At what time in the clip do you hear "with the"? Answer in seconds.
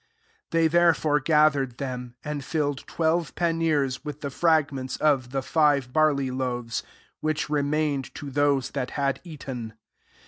4.03-4.31